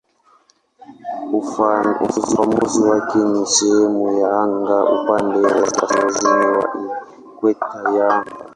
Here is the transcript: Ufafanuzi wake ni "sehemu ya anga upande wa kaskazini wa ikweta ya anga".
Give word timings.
Ufafanuzi 2.01 2.81
wake 2.89 3.17
ni 3.31 3.45
"sehemu 3.45 4.19
ya 4.19 4.41
anga 4.41 4.83
upande 4.85 5.39
wa 5.47 5.53
kaskazini 5.53 6.45
wa 6.45 6.95
ikweta 7.19 7.89
ya 7.97 8.07
anga". 8.09 8.45